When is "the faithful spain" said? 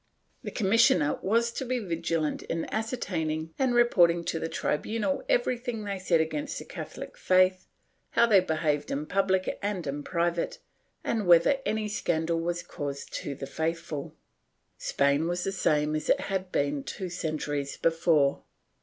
13.35-15.27